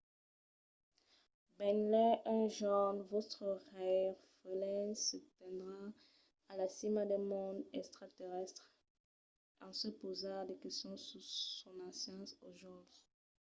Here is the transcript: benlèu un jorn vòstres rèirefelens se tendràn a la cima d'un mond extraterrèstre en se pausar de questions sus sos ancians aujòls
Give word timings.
benlèu 1.57 2.11
un 2.35 2.41
jorn 2.57 2.97
vòstres 3.11 3.59
rèirefelens 3.77 4.93
se 5.07 5.17
tendràn 5.37 5.89
a 6.51 6.53
la 6.61 6.67
cima 6.77 7.01
d'un 7.09 7.23
mond 7.33 7.57
extraterrèstre 7.79 8.67
en 9.65 9.71
se 9.79 9.89
pausar 9.99 10.41
de 10.49 10.55
questions 10.63 11.01
sus 11.09 11.27
sos 11.57 11.77
ancians 11.89 12.29
aujòls 12.47 12.93